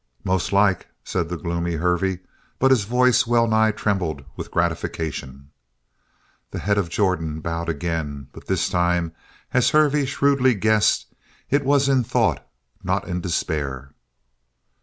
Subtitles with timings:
[0.23, 2.21] "Most like," said the gloomy Hervey,
[2.57, 5.51] but his voice well nigh trembled with gratification.
[6.49, 9.11] The head of Jordan bowed again, but this time,
[9.53, 11.13] as Hervey shrewdly guessed,
[11.51, 12.43] it was in thought,
[12.83, 13.93] not in despair.